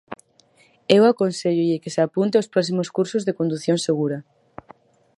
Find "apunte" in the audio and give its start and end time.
2.07-2.35